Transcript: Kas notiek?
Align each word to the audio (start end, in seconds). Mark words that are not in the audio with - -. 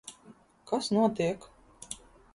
Kas 0.71 0.89
notiek? 0.95 1.49